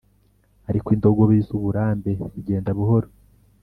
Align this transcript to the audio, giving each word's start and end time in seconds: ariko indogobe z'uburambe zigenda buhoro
ariko 0.69 0.87
indogobe 0.95 1.35
z'uburambe 1.47 2.11
zigenda 2.33 2.69
buhoro 2.77 3.07